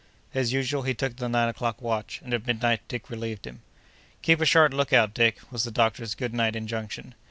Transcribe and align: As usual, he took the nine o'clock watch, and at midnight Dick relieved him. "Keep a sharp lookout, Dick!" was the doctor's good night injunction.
As 0.33 0.51
usual, 0.51 0.81
he 0.81 0.95
took 0.95 1.17
the 1.17 1.29
nine 1.29 1.47
o'clock 1.47 1.79
watch, 1.79 2.21
and 2.23 2.33
at 2.33 2.47
midnight 2.47 2.81
Dick 2.87 3.11
relieved 3.11 3.45
him. 3.45 3.61
"Keep 4.23 4.41
a 4.41 4.45
sharp 4.45 4.73
lookout, 4.73 5.13
Dick!" 5.13 5.37
was 5.51 5.63
the 5.63 5.69
doctor's 5.69 6.15
good 6.15 6.33
night 6.33 6.55
injunction. 6.55 7.13